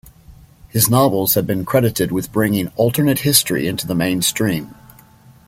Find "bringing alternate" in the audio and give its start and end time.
2.31-3.19